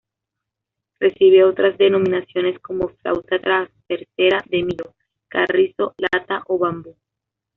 Recibe 0.99 1.43
otras 1.43 1.77
denominaciones 1.77 2.57
como 2.57 2.87
flauta 2.89 3.39
travesera 3.39 4.43
de 4.47 4.63
millo, 4.63 4.95
carrizo, 5.27 5.93
lata 5.99 6.41
o 6.47 6.57
bambú. 6.57 6.95